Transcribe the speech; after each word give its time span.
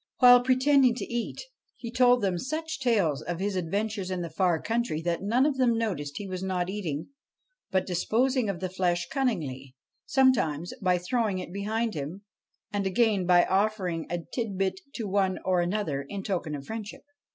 While 0.17 0.41
pretending 0.41 0.95
to 0.95 1.05
eat, 1.13 1.39
he 1.77 1.91
told 1.91 2.23
them 2.23 2.39
such 2.39 2.79
tales 2.79 3.21
of 3.21 3.39
his 3.39 3.55
adventures 3.55 4.09
in 4.09 4.23
the 4.23 4.31
far 4.31 4.59
country 4.59 4.99
that 5.03 5.21
none 5.21 5.45
of 5.45 5.57
them 5.57 5.77
noticed 5.77 6.17
he 6.17 6.25
was 6.25 6.41
not 6.41 6.71
eating, 6.71 7.09
but 7.69 7.85
disposing 7.85 8.49
of 8.49 8.61
the 8.61 8.69
flesh 8.69 9.07
cunningly, 9.11 9.75
sometimes 10.07 10.73
by 10.81 10.97
throwing 10.97 11.37
it 11.37 11.53
behind 11.53 11.93
him, 11.93 12.23
and 12.71 12.87
again 12.87 13.27
by 13.27 13.45
offering 13.45 14.07
a 14.09 14.17
tit 14.33 14.57
bit 14.57 14.79
to 14.95 15.07
one 15.07 15.37
or 15.45 15.61
another 15.61 16.01
in 16.01 16.23
token 16.23 16.55
of 16.55 16.65
friendship. 16.65 17.03